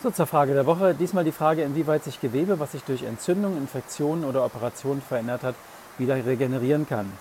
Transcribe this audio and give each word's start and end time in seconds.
Antwort 0.00 0.16
zur 0.16 0.26
Frage 0.26 0.54
der 0.54 0.64
Woche. 0.64 0.94
Diesmal 0.94 1.24
die 1.24 1.30
Frage, 1.30 1.62
inwieweit 1.62 2.04
sich 2.04 2.22
Gewebe, 2.22 2.58
was 2.58 2.72
sich 2.72 2.82
durch 2.84 3.02
Entzündung, 3.02 3.58
Infektionen 3.58 4.24
oder 4.24 4.46
Operationen 4.46 5.02
verändert 5.02 5.42
hat, 5.42 5.54
wieder 5.98 6.14
regenerieren 6.24 6.88
kann. 6.88 7.12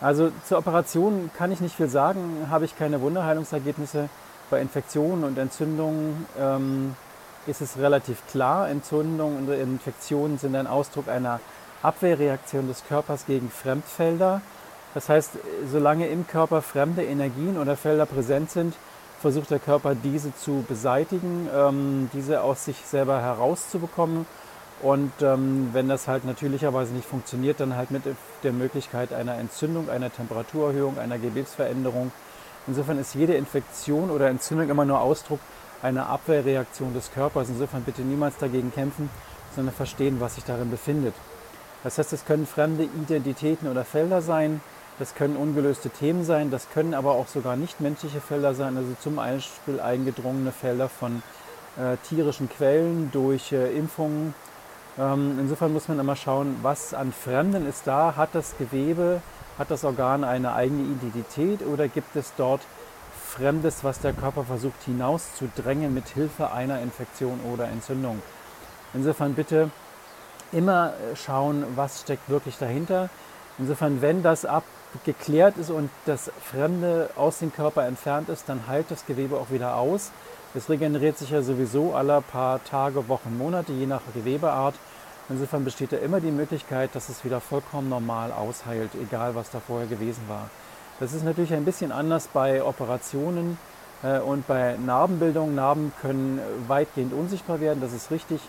Also 0.00 0.32
zur 0.46 0.56
Operation 0.56 1.30
kann 1.36 1.52
ich 1.52 1.60
nicht 1.60 1.76
viel 1.76 1.90
sagen, 1.90 2.46
habe 2.48 2.64
ich 2.64 2.78
keine 2.78 3.02
Wunderheilungsergebnisse. 3.02 4.08
Bei 4.48 4.58
Infektionen 4.62 5.22
und 5.22 5.36
Entzündungen 5.36 6.24
ähm, 6.40 6.96
ist 7.46 7.60
es 7.60 7.76
relativ 7.76 8.26
klar. 8.26 8.70
Entzündungen 8.70 9.46
und 9.46 9.52
Infektionen 9.52 10.38
sind 10.38 10.56
ein 10.56 10.66
Ausdruck 10.66 11.08
einer 11.08 11.40
Abwehrreaktion 11.82 12.68
des 12.68 12.84
Körpers 12.88 13.26
gegen 13.26 13.50
Fremdfelder. 13.50 14.40
Das 14.94 15.10
heißt, 15.10 15.32
solange 15.70 16.06
im 16.06 16.26
Körper 16.26 16.62
fremde 16.62 17.04
Energien 17.04 17.58
oder 17.58 17.76
Felder 17.76 18.06
präsent 18.06 18.50
sind, 18.50 18.72
versucht 19.20 19.50
der 19.50 19.58
Körper 19.58 19.94
diese 19.94 20.34
zu 20.36 20.64
beseitigen, 20.68 21.48
ähm, 21.54 22.10
diese 22.12 22.42
aus 22.42 22.64
sich 22.64 22.76
selber 22.84 23.20
herauszubekommen. 23.20 24.26
Und 24.80 25.12
ähm, 25.22 25.70
wenn 25.72 25.88
das 25.88 26.06
halt 26.06 26.24
natürlicherweise 26.24 26.92
nicht 26.92 27.08
funktioniert, 27.08 27.58
dann 27.58 27.74
halt 27.74 27.90
mit 27.90 28.02
der 28.44 28.52
Möglichkeit 28.52 29.12
einer 29.12 29.34
Entzündung, 29.36 29.90
einer 29.90 30.12
Temperaturerhöhung, 30.12 30.98
einer 30.98 31.18
Gewebsveränderung. 31.18 32.12
Insofern 32.68 32.98
ist 32.98 33.14
jede 33.14 33.34
Infektion 33.34 34.10
oder 34.10 34.28
Entzündung 34.28 34.68
immer 34.68 34.84
nur 34.84 35.00
Ausdruck 35.00 35.40
einer 35.82 36.08
Abwehrreaktion 36.08 36.94
des 36.94 37.10
Körpers. 37.12 37.48
Insofern 37.48 37.82
bitte 37.82 38.02
niemals 38.02 38.36
dagegen 38.36 38.72
kämpfen, 38.72 39.10
sondern 39.56 39.74
verstehen, 39.74 40.20
was 40.20 40.36
sich 40.36 40.44
darin 40.44 40.70
befindet. 40.70 41.14
Das 41.82 41.98
heißt, 41.98 42.12
es 42.12 42.24
können 42.24 42.46
fremde 42.46 42.84
Identitäten 42.84 43.68
oder 43.68 43.84
Felder 43.84 44.20
sein, 44.22 44.60
das 44.98 45.14
können 45.14 45.36
ungelöste 45.36 45.90
Themen 45.90 46.24
sein, 46.24 46.50
das 46.50 46.68
können 46.70 46.94
aber 46.94 47.12
auch 47.12 47.28
sogar 47.28 47.56
nicht 47.56 47.80
menschliche 47.80 48.20
Felder 48.20 48.54
sein, 48.54 48.76
also 48.76 48.94
zum 49.00 49.16
Beispiel 49.16 49.80
eingedrungene 49.80 50.52
Felder 50.52 50.88
von 50.88 51.22
äh, 51.76 51.96
tierischen 52.08 52.48
Quellen 52.48 53.10
durch 53.12 53.52
äh, 53.52 53.72
Impfungen. 53.76 54.34
Ähm, 54.98 55.38
insofern 55.40 55.72
muss 55.72 55.88
man 55.88 56.00
immer 56.00 56.16
schauen, 56.16 56.56
was 56.62 56.94
an 56.94 57.12
Fremden 57.12 57.68
ist 57.68 57.86
da. 57.86 58.16
Hat 58.16 58.30
das 58.32 58.56
Gewebe, 58.58 59.22
hat 59.58 59.70
das 59.70 59.84
Organ 59.84 60.24
eine 60.24 60.54
eigene 60.54 60.82
Identität 60.82 61.64
oder 61.64 61.86
gibt 61.86 62.16
es 62.16 62.32
dort 62.36 62.62
Fremdes, 63.24 63.84
was 63.84 64.00
der 64.00 64.12
Körper 64.12 64.42
versucht 64.44 64.82
hinauszudrängen 64.84 65.94
mit 65.94 66.08
Hilfe 66.08 66.50
einer 66.50 66.80
Infektion 66.80 67.38
oder 67.52 67.68
Entzündung? 67.68 68.20
Insofern 68.94 69.34
bitte 69.34 69.70
immer 70.50 70.88
äh, 70.88 71.14
schauen, 71.14 71.64
was 71.76 72.00
steckt 72.00 72.28
wirklich 72.28 72.58
dahinter. 72.58 73.10
Insofern, 73.58 74.02
wenn 74.02 74.22
das 74.22 74.44
abgeklärt 74.94 75.56
ist 75.58 75.70
und 75.70 75.90
das 76.06 76.30
Fremde 76.50 77.10
aus 77.16 77.38
dem 77.38 77.52
Körper 77.52 77.86
entfernt 77.86 78.28
ist, 78.28 78.48
dann 78.48 78.66
heilt 78.66 78.90
das 78.90 79.06
Gewebe 79.06 79.36
auch 79.36 79.50
wieder 79.50 79.76
aus. 79.76 80.10
Es 80.54 80.70
regeneriert 80.70 81.18
sich 81.18 81.30
ja 81.30 81.42
sowieso 81.42 81.94
alle 81.94 82.22
paar 82.22 82.62
Tage, 82.64 83.08
Wochen, 83.08 83.36
Monate, 83.36 83.72
je 83.72 83.86
nach 83.86 84.00
Gewebeart. 84.14 84.74
Insofern 85.28 85.64
besteht 85.64 85.92
ja 85.92 85.98
immer 85.98 86.20
die 86.20 86.30
Möglichkeit, 86.30 86.94
dass 86.94 87.10
es 87.10 87.22
wieder 87.22 87.40
vollkommen 87.40 87.90
normal 87.90 88.32
ausheilt, 88.32 88.90
egal 89.00 89.34
was 89.34 89.50
da 89.50 89.60
vorher 89.60 89.86
gewesen 89.86 90.22
war. 90.26 90.48
Das 91.00 91.12
ist 91.12 91.24
natürlich 91.24 91.52
ein 91.52 91.66
bisschen 91.66 91.92
anders 91.92 92.28
bei 92.32 92.62
Operationen 92.62 93.58
äh, 94.02 94.18
und 94.20 94.46
bei 94.46 94.76
Narbenbildung. 94.84 95.54
Narben 95.54 95.92
können 96.00 96.40
weitgehend 96.66 97.12
unsichtbar 97.12 97.60
werden, 97.60 97.80
das 97.80 97.92
ist 97.92 98.10
richtig. 98.10 98.40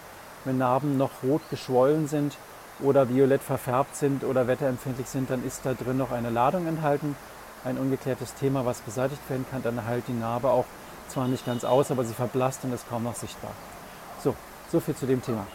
Wenn 0.45 0.57
Narben 0.57 0.97
noch 0.97 1.11
rot 1.21 1.41
geschwollen 1.49 2.07
sind, 2.07 2.37
oder 2.81 3.09
violett 3.09 3.43
verfärbt 3.43 3.95
sind 3.95 4.23
oder 4.23 4.47
wetterempfindlich 4.47 5.07
sind, 5.07 5.29
dann 5.29 5.45
ist 5.45 5.65
da 5.65 5.73
drin 5.73 5.97
noch 5.97 6.11
eine 6.11 6.29
Ladung 6.29 6.67
enthalten. 6.67 7.15
Ein 7.63 7.77
ungeklärtes 7.77 8.33
Thema, 8.35 8.65
was 8.65 8.79
beseitigt 8.79 9.21
werden 9.29 9.45
kann, 9.51 9.61
dann 9.63 9.85
heilt 9.85 10.07
die 10.07 10.13
Narbe 10.13 10.49
auch 10.49 10.65
zwar 11.09 11.27
nicht 11.27 11.45
ganz 11.45 11.63
aus, 11.63 11.91
aber 11.91 12.05
sie 12.05 12.13
verblasst 12.13 12.63
und 12.63 12.73
ist 12.73 12.87
kaum 12.89 13.03
noch 13.03 13.15
sichtbar. 13.15 13.51
So, 14.23 14.35
so 14.71 14.79
viel 14.79 14.95
zu 14.95 15.05
dem 15.05 15.21
Thema. 15.21 15.45